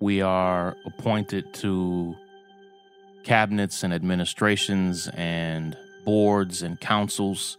[0.00, 2.14] we are appointed to
[3.24, 7.56] cabinets and administrations and boards and councils.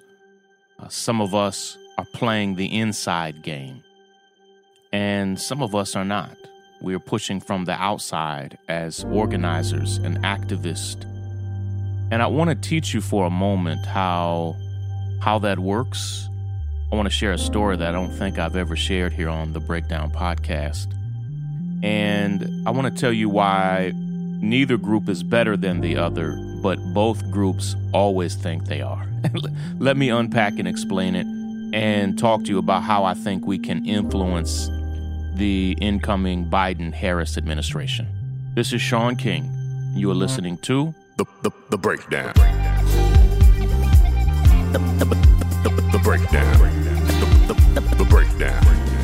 [0.80, 3.84] Uh, some of us are playing the inside game,
[4.92, 6.38] and some of us are not.
[6.82, 11.04] We are pushing from the outside as organizers and activists.
[12.12, 14.56] And I want to teach you for a moment how
[15.20, 16.30] how that works.
[16.92, 19.52] I want to share a story that I don't think I've ever shared here on
[19.52, 20.97] the Breakdown podcast.
[21.84, 26.78] And I want to tell you why neither group is better than the other, but
[26.94, 29.08] both groups always think they are.
[29.80, 31.28] Let me unpack and explain it
[31.74, 34.70] and talk to you about how I think we can influence
[35.36, 38.08] the incoming Biden Harris administration.
[38.56, 39.52] This is Shaun King.
[39.94, 42.34] You are listening to The, the, the Breakdown.
[44.72, 46.60] The, the, the, the Breakdown.
[46.60, 48.97] The, the, the, the Breakdown.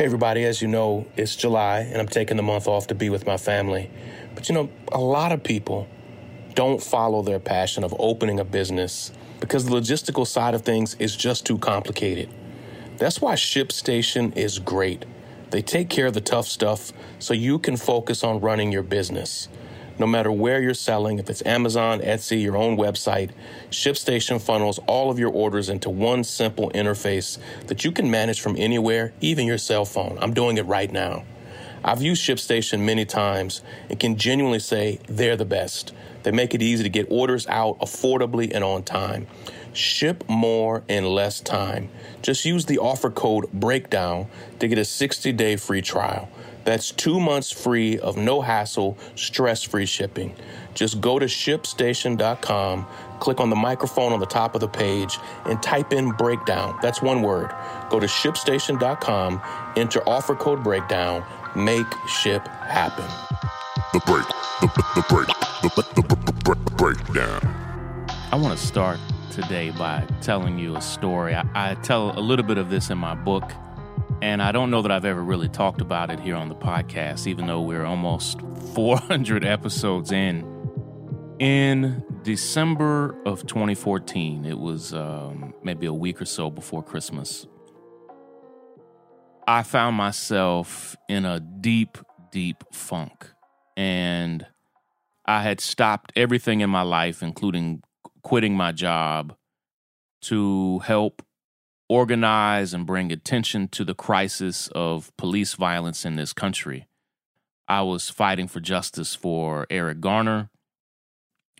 [0.00, 3.10] Hey, everybody, as you know, it's July and I'm taking the month off to be
[3.10, 3.90] with my family.
[4.34, 5.86] But you know, a lot of people
[6.54, 11.14] don't follow their passion of opening a business because the logistical side of things is
[11.14, 12.30] just too complicated.
[12.96, 15.04] That's why ShipStation is great.
[15.50, 19.48] They take care of the tough stuff so you can focus on running your business.
[20.00, 23.32] No matter where you're selling, if it's Amazon, Etsy, your own website,
[23.68, 28.56] ShipStation funnels all of your orders into one simple interface that you can manage from
[28.56, 30.16] anywhere, even your cell phone.
[30.18, 31.24] I'm doing it right now.
[31.84, 35.92] I've used ShipStation many times and can genuinely say they're the best.
[36.22, 39.26] They make it easy to get orders out affordably and on time.
[39.74, 41.90] Ship more in less time.
[42.22, 44.28] Just use the offer code BREAKDOWN
[44.60, 46.30] to get a 60 day free trial.
[46.64, 50.34] That's two months free of no hassle, stress free shipping.
[50.74, 52.86] Just go to shipstation.com,
[53.18, 56.78] click on the microphone on the top of the page, and type in breakdown.
[56.82, 57.52] That's one word.
[57.90, 59.42] Go to shipstation.com,
[59.76, 61.24] enter offer code breakdown,
[61.56, 63.06] make ship happen.
[63.92, 64.26] The break,
[64.60, 65.26] the, the break,
[65.62, 68.06] the, the, the, the breakdown.
[68.32, 69.00] I want to start
[69.30, 71.34] today by telling you a story.
[71.34, 73.50] I, I tell a little bit of this in my book.
[74.22, 77.26] And I don't know that I've ever really talked about it here on the podcast,
[77.26, 78.40] even though we're almost
[78.74, 80.46] 400 episodes in.
[81.38, 87.46] In December of 2014, it was um, maybe a week or so before Christmas,
[89.48, 91.96] I found myself in a deep,
[92.30, 93.26] deep funk.
[93.74, 94.46] And
[95.24, 97.82] I had stopped everything in my life, including
[98.22, 99.34] quitting my job,
[100.22, 101.22] to help
[101.90, 106.86] organize and bring attention to the crisis of police violence in this country.
[107.66, 110.50] I was fighting for justice for Eric Garner,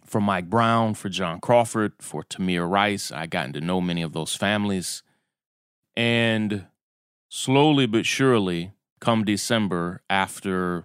[0.06, 3.10] for Mike Brown, for John Crawford, for Tamir Rice.
[3.10, 5.02] I gotten to know many of those families.
[5.96, 6.66] And
[7.28, 8.70] slowly but surely,
[9.00, 10.84] come December, after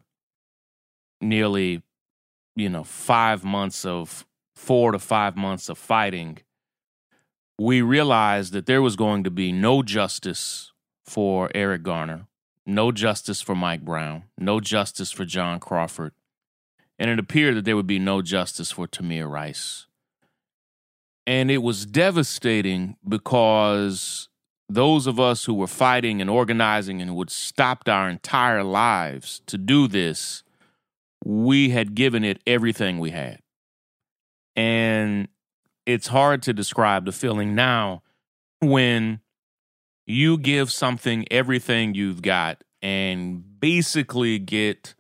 [1.22, 1.84] nearly,
[2.56, 4.26] you know, five months of
[4.56, 6.40] four to five months of fighting,
[7.58, 10.72] we realized that there was going to be no justice
[11.06, 12.28] for Eric Garner,
[12.66, 16.14] no justice for Mike Brown, no justice for John Crawford,
[16.98, 19.88] and it appeared that there would be no justice for Tamir Rice.
[21.28, 24.30] And it was devastating because
[24.70, 29.58] those of us who were fighting and organizing and would stopped our entire lives to
[29.58, 30.44] do this,
[31.24, 33.40] we had given it everything we had.
[34.56, 35.28] And
[35.86, 38.02] it's hard to describe the feeling now
[38.62, 39.20] when
[40.06, 44.94] you give something everything you've got and basically get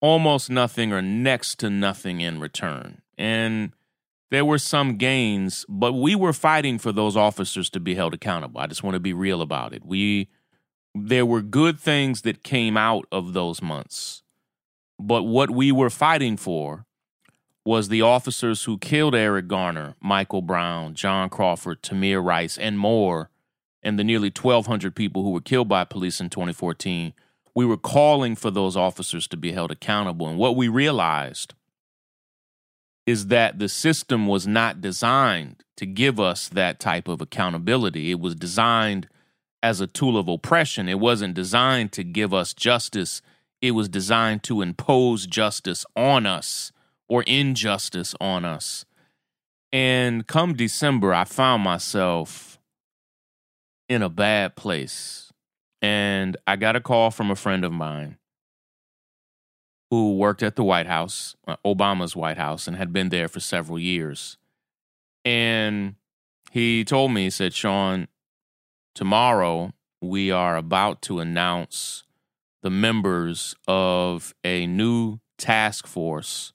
[0.00, 3.02] almost nothing or next to nothing in return.
[3.16, 3.72] And
[4.30, 8.60] there were some gains, but we were fighting for those officers to be held accountable.
[8.60, 9.84] I just want to be real about it.
[9.84, 10.28] We
[10.94, 14.22] there were good things that came out of those months.
[14.98, 16.83] But what we were fighting for
[17.64, 23.30] was the officers who killed Eric Garner, Michael Brown, John Crawford, Tamir Rice, and more,
[23.82, 27.14] and the nearly 1,200 people who were killed by police in 2014.
[27.54, 30.28] We were calling for those officers to be held accountable.
[30.28, 31.54] And what we realized
[33.06, 38.10] is that the system was not designed to give us that type of accountability.
[38.10, 39.08] It was designed
[39.62, 40.88] as a tool of oppression.
[40.88, 43.22] It wasn't designed to give us justice.
[43.62, 46.72] It was designed to impose justice on us
[47.08, 48.84] or injustice on us.
[49.72, 52.58] And come December, I found myself
[53.88, 55.32] in a bad place.
[55.82, 58.16] And I got a call from a friend of mine
[59.90, 63.40] who worked at the White House, uh, Obama's White House, and had been there for
[63.40, 64.38] several years.
[65.24, 65.96] And
[66.50, 68.08] he told me, he said, Shaun,
[68.94, 72.04] tomorrow we are about to announce
[72.62, 76.52] the members of a new task force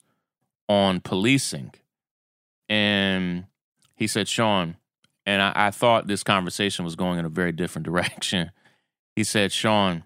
[0.70, 1.72] on policing.
[2.68, 3.46] And
[3.96, 4.76] he said, Shaun,
[5.26, 8.52] and I, I thought this conversation was going in a very different direction.
[9.16, 10.04] He said, Shaun,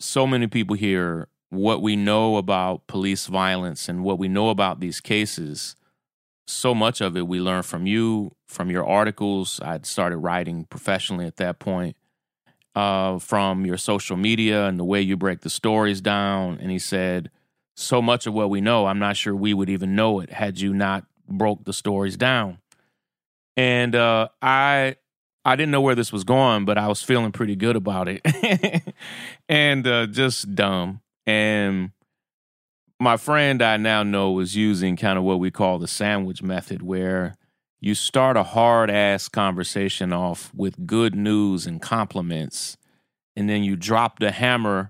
[0.00, 4.80] so many people here what we know about police violence and what we know about
[4.80, 5.76] these cases
[6.46, 11.26] so much of it we learned from you from your articles i'd started writing professionally
[11.26, 11.96] at that point
[12.76, 16.78] uh, from your social media and the way you break the stories down and he
[16.78, 17.30] said
[17.80, 20.60] so much of what we know i'm not sure we would even know it had
[20.60, 22.58] you not broke the stories down
[23.56, 24.96] and uh, i
[25.44, 28.94] I didn't know where this was going, but I was feeling pretty good about it.
[29.48, 31.00] and uh, just dumb.
[31.26, 31.92] And
[32.98, 36.82] my friend I now know was using kind of what we call the sandwich method,
[36.82, 37.36] where
[37.80, 42.76] you start a hard ass conversation off with good news and compliments,
[43.34, 44.89] and then you drop the hammer,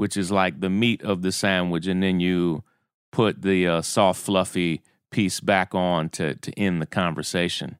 [0.00, 2.64] which is like the meat of the sandwich, and then you
[3.12, 4.80] put the uh, soft, fluffy
[5.10, 7.76] piece back on to, to end the conversation.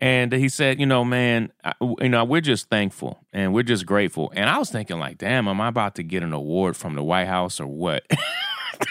[0.00, 1.52] And he said, you know, man,
[2.00, 4.32] you know, we're just thankful and we're just grateful.
[4.34, 7.02] And I was thinking, like, damn, am I about to get an award from the
[7.02, 8.10] White House or what?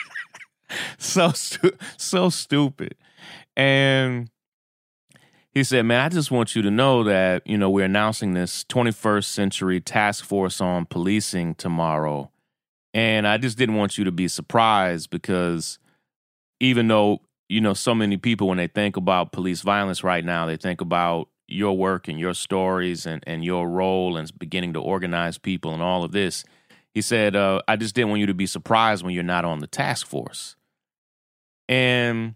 [1.00, 2.94] so stu- so stupid.
[3.58, 4.30] And
[5.52, 8.64] he said, man, I just want you to know that you know we're announcing this
[8.66, 12.30] 21st century task force on policing tomorrow,
[12.96, 15.78] and I just didn't want you to be surprised because
[16.60, 20.46] even though you know, so many people when they think about police violence right now,
[20.46, 24.82] they think about your work and your stories and, and your role and beginning to
[24.82, 26.44] organize people and all of this.
[26.94, 29.60] He said, uh, I just didn't want you to be surprised when you're not on
[29.60, 30.56] the task force.
[31.70, 32.36] And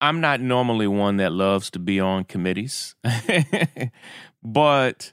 [0.00, 2.94] I'm not normally one that loves to be on committees,
[4.42, 5.12] but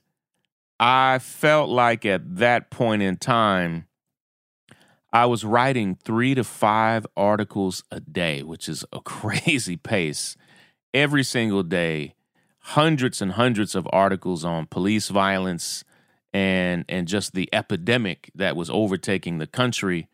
[0.79, 3.87] I felt like at that point in time,
[5.15, 10.35] I was writing three to five articles a day, which is a crazy pace.
[10.93, 12.15] Every single day,
[12.59, 15.85] hundreds and hundreds of articles on police violence
[16.33, 20.09] and and just the epidemic that was overtaking the country.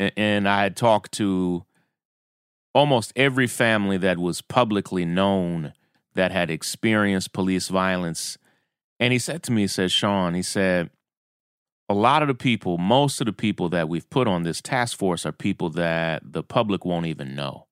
[0.00, 1.64] And, and I had talked to
[2.74, 5.74] almost every family that was publicly known
[6.14, 8.36] that had experienced police violence.
[8.98, 10.90] And he said to me, he said, Shaun, he said,
[11.90, 14.96] a lot of the people, most of the people that we've put on this task
[14.96, 17.66] force are people that the public won't even know.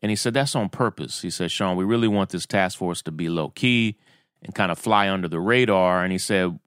[0.00, 1.20] And he said that's on purpose.
[1.20, 3.98] He said, Shaun, we really want this task force to be low key
[4.42, 6.02] and kind of fly under the radar.
[6.02, 6.58] And he said,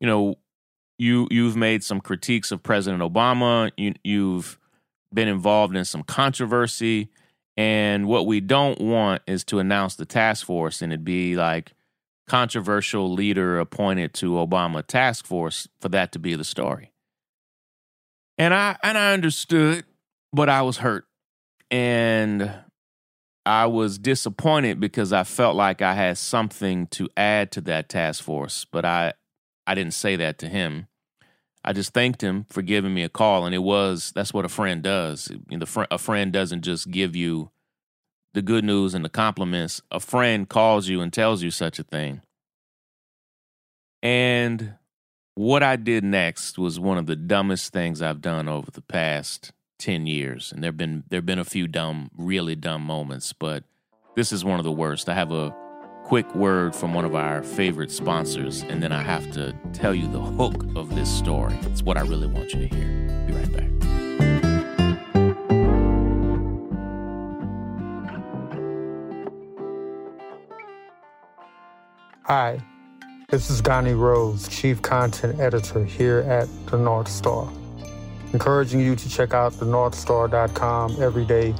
[0.00, 0.36] you know,
[0.96, 3.70] you you've made some critiques of President Obama.
[3.76, 4.58] You, you've
[5.12, 7.10] been involved in some controversy.
[7.58, 11.74] And what we don't want is to announce the task force and it be like,
[12.28, 16.92] controversial leader appointed to Obama task force for that to be the story.
[18.38, 19.84] And I and I understood,
[20.32, 21.04] but I was hurt.
[21.70, 22.52] And
[23.44, 28.22] I was disappointed because I felt like I had something to add to that task
[28.22, 29.14] force, but I
[29.66, 30.88] I didn't say that to him.
[31.64, 34.48] I just thanked him for giving me a call, and it was that's what a
[34.48, 35.30] friend does.
[35.48, 37.50] You know, a friend doesn't just give you
[38.34, 41.84] the good news and the compliments, a friend calls you and tells you such a
[41.84, 42.22] thing.
[44.02, 44.74] And
[45.34, 49.52] what I did next was one of the dumbest things I've done over the past
[49.78, 50.52] 10 years.
[50.52, 53.64] And there've been there've been a few dumb, really dumb moments, but
[54.16, 55.08] this is one of the worst.
[55.08, 55.54] I have a
[56.04, 60.08] quick word from one of our favorite sponsors, and then I have to tell you
[60.08, 61.58] the hook of this story.
[61.62, 63.24] It's what I really want you to hear.
[63.26, 63.71] Be right back.
[72.34, 72.58] Hi,
[73.28, 77.46] this is Donnie Rose, Chief Content Editor here at The North Star.
[78.32, 81.52] Encouraging you to check out thenorthstar.com every day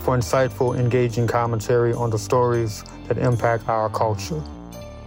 [0.00, 4.42] for insightful, engaging commentary on the stories that impact our culture.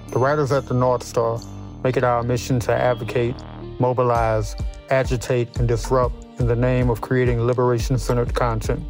[0.08, 1.40] The writers at the North Star
[1.84, 3.36] make it our mission to advocate,
[3.80, 4.56] mobilize,
[4.90, 8.84] agitate, and disrupt in the name of creating liberation centered content.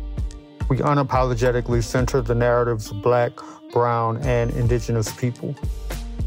[0.69, 3.33] We unapologetically center the narratives of Black,
[3.73, 5.57] Brown, and Indigenous people.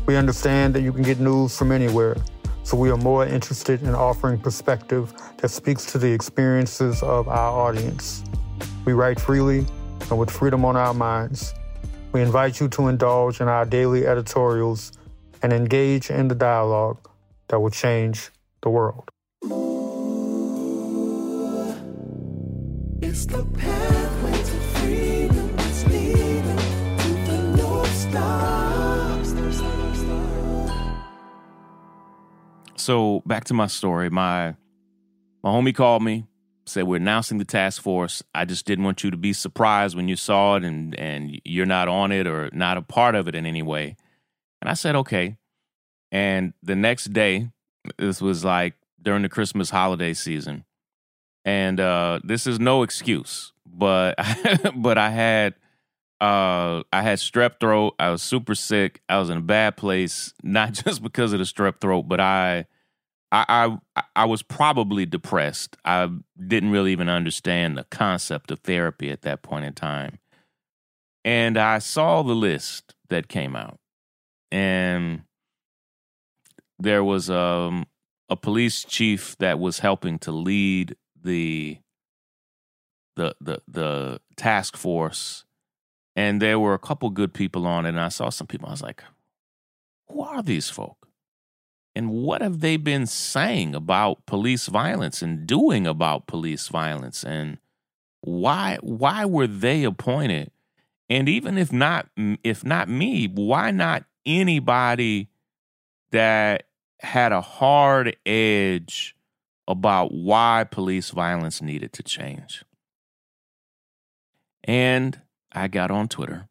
[0.06, 2.16] We understand that you can get news from anywhere,
[2.62, 7.50] so we are more interested in offering perspective that speaks to the experiences of our
[7.68, 8.23] audience.
[8.84, 9.66] We write freely
[10.11, 11.54] and with freedom on our minds.
[12.12, 14.92] We invite you to indulge in our daily editorials
[15.42, 17.08] and engage in the dialogue
[17.49, 18.30] that will change
[18.62, 19.11] the world.
[23.00, 23.44] It's the
[32.85, 34.11] So back to my story.
[34.11, 34.57] My
[35.43, 36.26] my homie called me,
[36.67, 38.23] said we're announcing the task force.
[38.35, 41.64] I just didn't want you to be surprised when you saw it and and you're
[41.64, 43.97] not on it or not a part of it in any way.
[44.61, 45.38] And I said okay.
[46.12, 47.49] And the next day,
[47.97, 50.67] this was like during the Christmas holiday season.
[51.43, 54.14] And uh this is no excuse, but
[54.76, 55.55] but I had
[56.21, 57.95] uh I had strep throat.
[57.99, 59.00] I was super sick.
[59.09, 62.67] I was in a bad place, not just because of the strep throat, but I
[63.35, 65.76] I, I I was probably depressed.
[65.85, 66.09] I
[66.47, 70.19] didn't really even understand the concept of therapy at that point in time.
[71.25, 73.79] And I saw the list that came out.
[74.53, 75.23] And
[76.79, 77.87] there was um,
[78.29, 81.79] a police chief that was helping to lead the
[83.17, 85.45] the the the task force
[86.17, 88.73] and there were a couple good people on it and I saw some people I
[88.73, 89.03] was like
[90.09, 91.09] who are these folk?
[91.96, 97.22] And what have they been saying about police violence and doing about police violence?
[97.24, 97.58] And
[98.20, 100.50] why why were they appointed?
[101.08, 105.28] And even if not if not me, why not anybody
[106.10, 106.64] that
[107.00, 109.14] had a hard edge
[109.68, 112.64] about why police violence needed to change?
[114.64, 115.20] And
[115.52, 116.48] I got on Twitter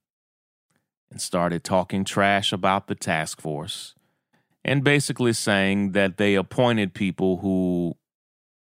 [1.12, 3.96] and started talking trash about the task force
[4.66, 7.96] and basically saying that they appointed people who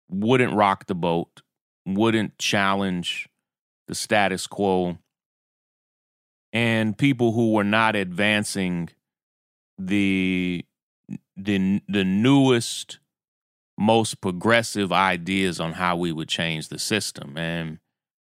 [0.09, 1.41] wouldn't rock the boat,
[1.85, 3.27] wouldn't challenge
[3.87, 4.97] the status quo,
[6.53, 8.89] and people who were not advancing
[9.77, 10.65] the
[11.35, 12.99] the the newest
[13.77, 17.37] most progressive ideas on how we would change the system.
[17.37, 17.79] And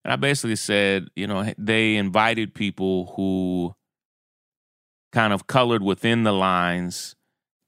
[0.04, 3.76] and I basically said, you know, they invited people who
[5.12, 7.17] kind of colored within the lines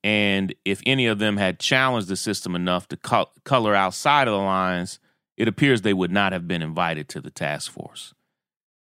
[0.04, 4.34] and if any of them had challenged the system enough to co- color outside of
[4.34, 5.00] the lines,
[5.38, 8.14] it appears they would not have been invited to the task force.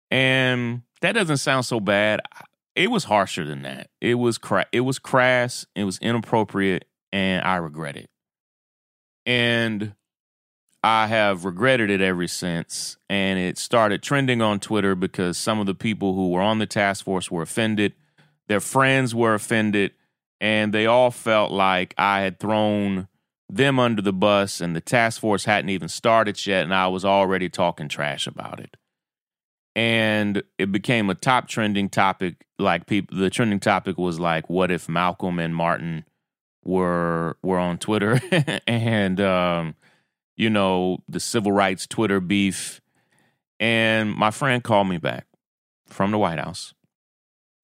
[0.09, 2.21] And that doesn't sound so bad.
[2.75, 3.89] It was harsher than that.
[3.99, 8.09] It was cra- it was crass, it was inappropriate, and I regret it.
[9.25, 9.93] And
[10.83, 12.97] I have regretted it ever since.
[13.09, 16.65] And it started trending on Twitter because some of the people who were on the
[16.65, 17.93] task force were offended.
[18.47, 19.91] Their friends were offended
[20.41, 23.07] and they all felt like I had thrown
[23.47, 27.05] them under the bus and the task force hadn't even started yet and I was
[27.05, 28.75] already talking trash about it.
[29.75, 34.71] And it became a top trending topic like people the trending topic was like what
[34.71, 36.05] if Malcolm and Martin
[36.65, 38.19] were were on Twitter
[38.67, 39.75] and um
[40.35, 42.81] you know the civil rights Twitter beef
[43.59, 45.27] and my friend called me back
[45.87, 46.73] from the White House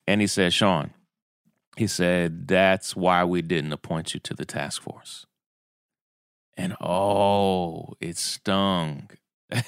[0.07, 0.93] and he said, "Shaun,
[1.77, 5.25] he said, That's why we didn't appoint you to the task force.
[6.57, 9.11] And oh, it stung.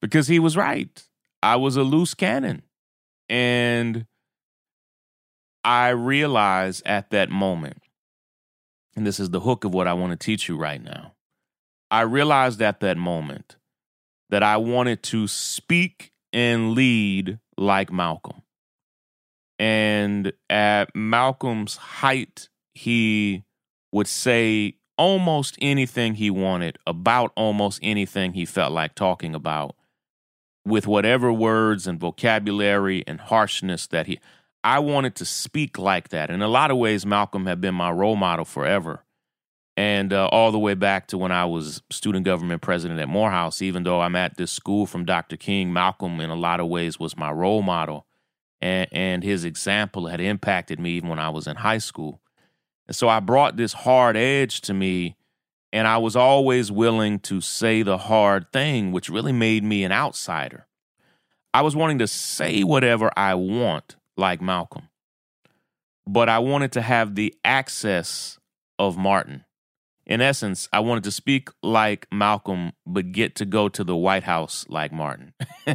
[0.00, 1.06] because he was right.
[1.42, 2.62] I was a loose cannon.
[3.28, 4.06] And
[5.62, 7.80] I realized at that moment,
[8.96, 11.14] and this is the hook of what I want to teach you right now.
[11.90, 13.56] I realized at that moment
[14.30, 18.33] that I wanted to speak and lead like Malcolm.
[19.58, 23.44] And at Malcolm's height, he
[23.92, 29.76] would say almost anything he wanted about almost anything he felt like talking about
[30.64, 34.18] with whatever words and vocabulary and harshness that he
[34.62, 36.30] I wanted to speak like that.
[36.30, 39.04] In a lot of ways, Malcolm had been my role model forever.
[39.76, 43.60] And uh, all the way back to when I was student government president at Morehouse,
[43.60, 45.36] even though I'm at this school from Dr.
[45.36, 48.06] King, Malcolm, in a lot of ways, was my role model.
[48.64, 52.22] And, and his example had impacted me even when I was in high school.
[52.86, 55.18] And so I brought this hard edge to me,
[55.70, 59.92] and I was always willing to say the hard thing, which really made me an
[59.92, 60.66] outsider.
[61.52, 64.88] I was wanting to say whatever I want, like Malcolm,
[66.06, 68.38] but I wanted to have the access
[68.78, 69.44] of Martin.
[70.06, 74.24] In essence, I wanted to speak like Malcolm, but get to go to the White
[74.24, 75.34] House like Martin.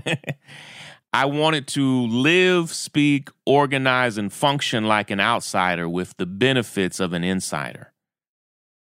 [1.11, 7.13] I wanted to live, speak, organize, and function like an outsider with the benefits of
[7.13, 7.93] an insider.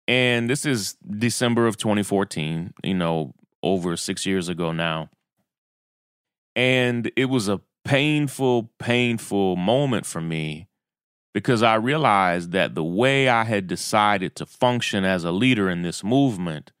[0.06, 5.10] And this is December of 2014, you know, over six years ago now.
[6.54, 10.68] And it was a painful, painful moment for me
[11.32, 15.82] because I realized that the way I had decided to function as a leader in
[15.82, 16.72] this movement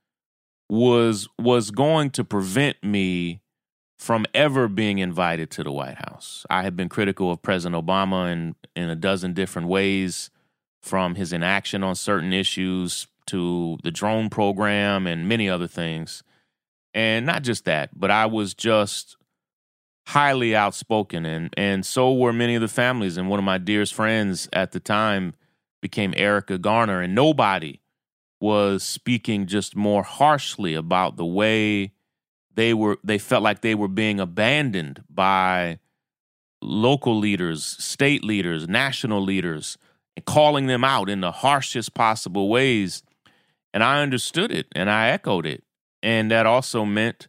[0.70, 3.40] was was going to prevent me
[3.98, 6.46] from ever being invited to the White House.
[6.48, 10.30] I had been critical of President Obama in, in a dozen different ways,
[10.80, 16.22] from his inaction on certain issues to the drone program and many other things.
[16.94, 19.16] And not just that, but I was just
[20.06, 23.92] highly outspoken and and so were many of the families and one of my dearest
[23.92, 25.34] friends at the time
[25.82, 27.78] became Erica Garner and nobody
[28.40, 31.92] was speaking just more harshly about the way
[32.58, 35.78] they were they felt like they were being abandoned by
[36.60, 39.78] local leaders, state leaders, national leaders
[40.16, 43.04] and calling them out in the harshest possible ways
[43.72, 45.62] and I understood it and I echoed it
[46.02, 47.28] and that also meant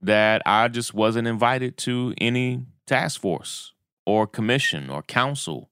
[0.00, 3.72] that I just wasn't invited to any task force
[4.06, 5.70] or commission or council.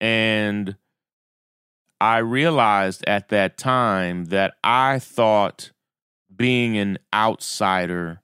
[0.00, 0.74] And
[2.00, 5.70] I realized at that time that I thought
[6.40, 8.22] being an outsider,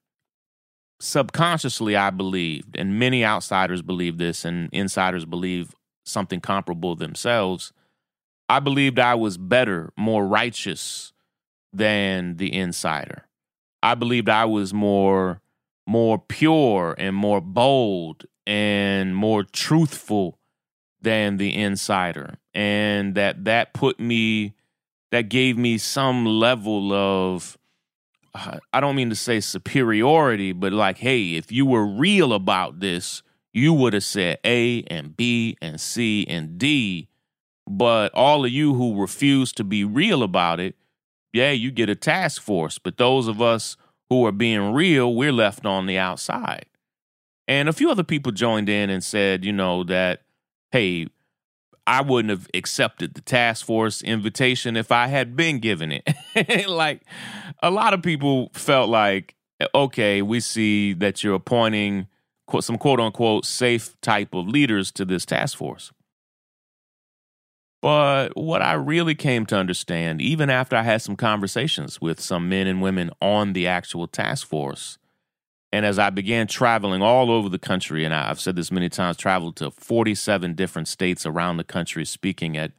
[1.00, 5.74] subconsciously, I believed, and many outsiders believe this, and insiders believe
[6.06, 7.74] something comparable themselves.
[8.48, 11.12] I believed I was better, more righteous
[11.74, 13.26] than the insider.
[13.82, 15.42] I believed I was more
[15.86, 20.38] more pure and more bold and more truthful
[21.02, 24.54] than the insider and that that put me
[25.12, 27.56] that gave me some level of
[28.72, 33.22] I don't mean to say superiority but like hey if you were real about this
[33.52, 37.08] you would have said A and B and C and D
[37.68, 40.76] but all of you who refuse to be real about it
[41.36, 43.76] yeah, you get a task force, but those of us
[44.08, 46.64] who are being real, we're left on the outside.
[47.46, 50.22] And a few other people joined in and said, you know, that,
[50.70, 51.08] hey,
[51.86, 56.68] I wouldn't have accepted the task force invitation if I had been given it.
[56.68, 57.02] like
[57.62, 59.34] a lot of people felt like,
[59.74, 62.08] okay, we see that you're appointing
[62.60, 65.92] some quote unquote safe type of leaders to this task force.
[67.82, 72.48] But what I really came to understand, even after I had some conversations with some
[72.48, 74.98] men and women on the actual task force,
[75.76, 79.18] and as I began traveling all over the country, and I've said this many times,
[79.18, 82.72] traveled to 47 different states around the country, speaking at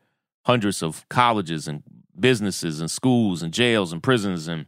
[0.48, 1.84] hundreds of colleges and
[2.20, 4.66] businesses and schools and jails and prisons and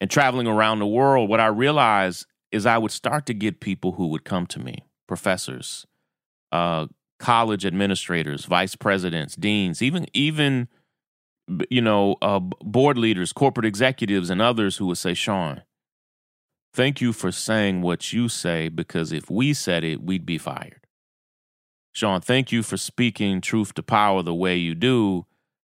[0.00, 3.92] and traveling around the world, what I realized is I would start to get people
[3.92, 5.86] who would come to me, professors,
[6.50, 6.88] uh,
[7.20, 10.66] college administrators, vice presidents, deans, even even
[11.70, 15.62] you know uh, board leaders, corporate executives, and others who would say, "Shaun,
[16.72, 20.86] thank you for saying what you say because if we said it, we'd be fired."
[21.92, 25.26] Shaun, thank you for speaking truth to power the way you do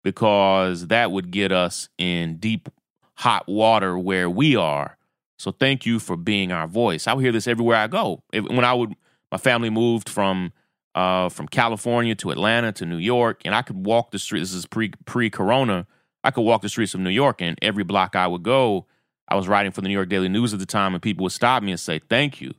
[0.04, 2.70] because that would get us in deep
[3.16, 4.98] hot water where we are.
[5.38, 7.08] So thank you for being our voice.
[7.08, 8.24] I hear this everywhere I go.
[8.32, 8.96] When I would,
[9.32, 10.54] my family moved from
[10.94, 14.40] uh, from California to Atlanta to New York, and I could walk the street.
[14.40, 15.88] This is pre pre Corona.
[16.24, 18.88] I could walk the streets of New York, and every block I would go,
[19.28, 21.32] I was writing for the New York Daily News at the time, and people would
[21.32, 22.54] stop me and say, "Thank you,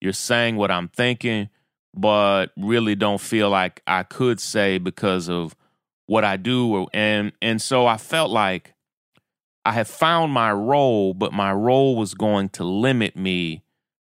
[0.00, 1.48] you're saying what I'm thinking,
[1.94, 5.56] but really don't feel like I could say because of
[6.06, 8.74] what I do." And and so I felt like
[9.64, 13.62] I had found my role, but my role was going to limit me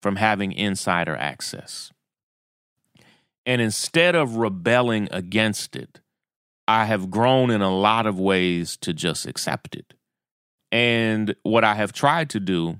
[0.01, 1.91] from having insider access.
[3.45, 5.99] And instead of rebelling against it,
[6.67, 9.93] I have grown in a lot of ways to just accept it.
[10.71, 12.79] And what I have tried to do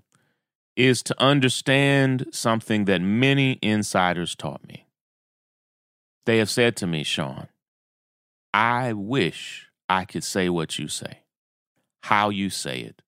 [0.76, 4.86] is to understand something that many insiders taught me.
[6.26, 7.48] they have said to me, Shaun,
[8.54, 11.20] I wish I could say what you say,
[12.04, 13.02] how you say it,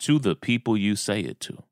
[0.00, 1.64] to the people you say it to.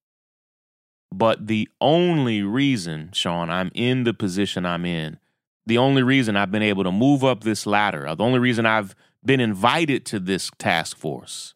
[1.12, 5.18] But the only reason, Shaun, I'm in the position I'm in,
[5.66, 8.94] the only reason I've been able to move up this ladder, the only reason I've
[9.24, 11.54] been invited to this task force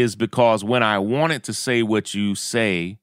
[0.00, 2.98] is because when I wanted to say what you say,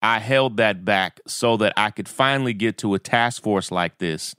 [0.00, 3.98] I held that back so that I could finally get to a task force like
[3.98, 4.34] this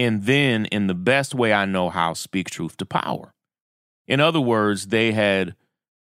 [0.00, 3.34] and then, in the best way I know how, speak truth to power.
[4.06, 5.54] In other words, they had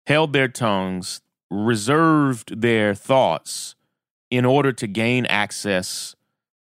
[0.08, 3.76] held their tongues, reserved their thoughts
[4.30, 6.16] in order to gain access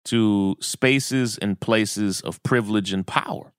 [0.05, 3.54] to spaces and places of privilege and power.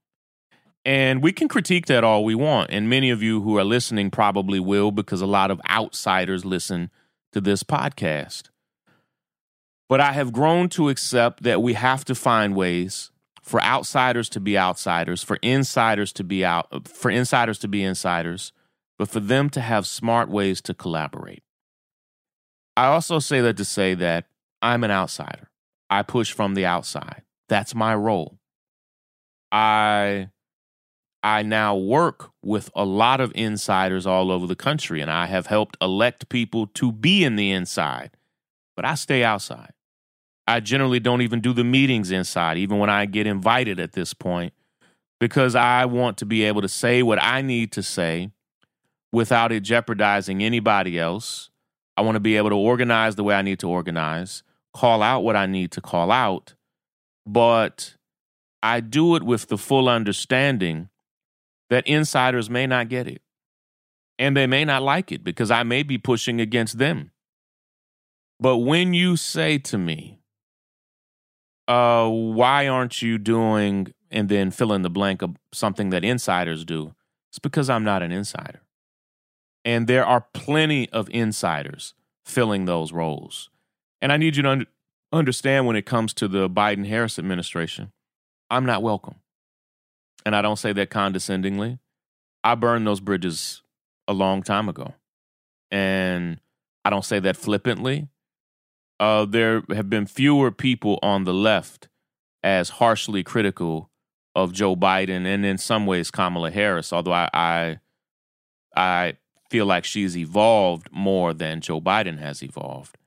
[0.86, 2.69] And we can critique that all we want.
[2.69, 6.91] And many of you who are listening probably will because a lot of outsiders listen
[7.32, 8.50] to this podcast.
[9.89, 14.39] But I have grown to accept that we have to find ways for outsiders to
[14.39, 18.52] be outsiders, for insiders to be out, for insiders to be insiders,
[18.98, 21.43] but for them to have smart ways to collaborate.
[22.78, 24.26] I also say that to say that
[24.62, 25.50] I'm an outsider.
[25.89, 27.21] I push from the outside.
[27.48, 28.39] That's my role.
[29.52, 30.30] I
[31.25, 35.47] I now work with a lot of insiders all over the country and I have
[35.47, 38.11] helped elect people to be in the inside,
[38.75, 39.73] but I stay outside.
[40.45, 44.13] I generally don't even do the meetings inside, even when I get invited at this
[44.13, 44.53] point,
[45.19, 48.29] because I want to be able to say what I need to say
[49.11, 51.49] without it jeopardizing anybody else.
[51.97, 54.43] I want to be able to organize the way I need to organize,
[54.75, 56.53] call out what I need to call out,
[57.25, 57.95] but
[58.61, 60.89] I do it with the full understanding
[61.69, 63.21] that insiders may not get it.
[64.17, 67.12] And they may not like it because I may be pushing against them.
[68.39, 70.19] But when you say to me,
[71.67, 76.63] uh, why aren't you doing and then fill in the blank of something that insiders
[76.63, 76.93] do?
[77.30, 78.62] It's because I'm not an insider.
[79.65, 83.49] And there are plenty of insiders filling those roles.
[84.01, 84.67] And I need you to un-
[85.12, 87.91] understand when it comes to the Biden Harris administration,
[88.49, 89.15] I'm not welcome.
[90.25, 91.79] And I don't say that condescendingly.
[92.43, 93.61] I burned those bridges
[94.07, 94.93] a long time ago.
[95.71, 96.39] And
[96.83, 98.07] I don't say that flippantly
[98.99, 101.89] uh, there have been fewer people on the left
[102.43, 103.89] as harshly critical
[104.35, 107.79] of Joe Biden and in some ways Kamala Harris, although I, I,
[108.75, 109.17] I
[109.49, 112.97] feel like she's evolved more than Joe Biden has evolved.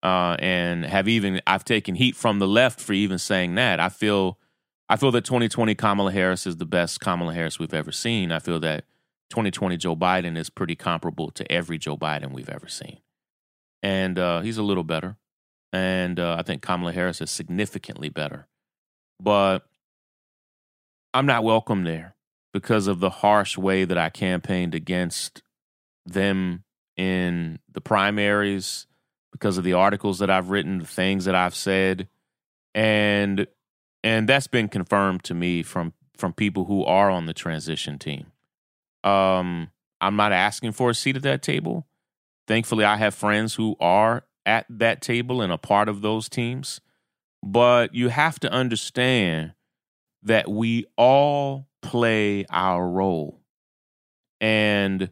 [0.00, 3.80] Uh, and have even I've taken heat from the left for even saying that.
[3.80, 4.38] I feel
[4.88, 8.32] I feel that 2020 Kamala Harris is the best Kamala Harris we've ever seen.
[8.32, 8.84] I feel that
[9.30, 13.00] 2020 Joe Biden is pretty comparable to every Joe Biden we've ever seen
[13.82, 15.16] and uh, he's a little better.
[15.72, 18.46] And uh, I think Kamala Harris is significantly better.
[19.20, 19.66] But
[21.12, 22.14] I'm not welcome there
[22.52, 25.42] because of the harsh way that I campaigned against
[26.06, 26.64] them
[26.96, 28.86] in the primaries,
[29.30, 32.08] because of the articles that I've written, the things that I've said,
[32.74, 33.46] and
[34.02, 38.32] and that's been confirmed to me from from people who are on the transition team.
[39.04, 41.86] Um, I'm not asking for a seat at that table.
[42.48, 46.80] Thankfully, I have friends who are at that table and a part of those teams.
[47.42, 49.52] But you have to understand
[50.22, 53.40] that we all play our role.
[54.40, 55.10] And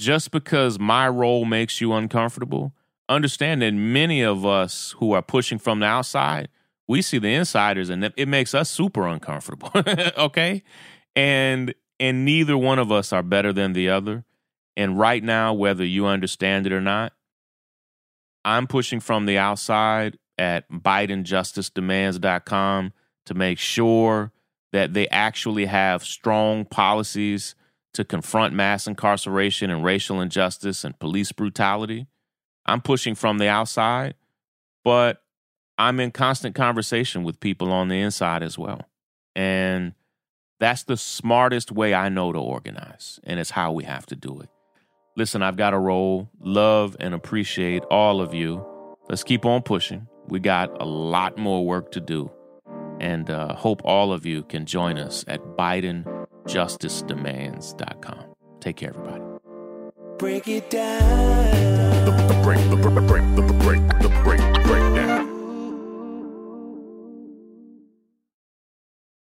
[0.00, 2.72] just because my role makes you uncomfortable,
[3.08, 6.48] understand that many of us who are pushing from the outside,
[6.92, 9.70] we see the insiders and it makes us super uncomfortable.
[10.18, 10.62] okay?
[11.16, 14.26] And and neither one of us are better than the other.
[14.76, 17.14] And right now, whether you understand it or not,
[18.44, 22.92] I'm pushing from the outside at BidenJusticeDemands.com
[23.24, 24.32] to make sure
[24.72, 27.54] that they actually have strong policies
[27.94, 32.06] to confront mass incarceration and racial injustice and police brutality.
[32.66, 34.12] I'm pushing from the outside,
[34.84, 35.21] but
[35.78, 38.82] I'm in constant conversation with people on the inside as well.
[39.34, 39.94] And
[40.60, 44.40] that's the smartest way I know to organize, and it's how we have to do
[44.40, 44.48] it.
[45.16, 46.30] Listen, I've got a role.
[46.40, 48.64] Love and appreciate all of you.
[49.08, 50.06] Let's keep on pushing.
[50.28, 52.30] We got a lot more work to do.
[53.00, 58.24] And uh, hope all of you can join us at BidenJusticeDemands.com.
[58.60, 59.24] Take care, everybody.
[60.18, 62.04] Break it down.
[62.04, 63.24] The, the break, break, break,
[63.58, 64.91] break, the breakdown.